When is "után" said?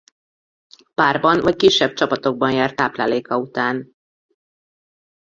3.37-3.95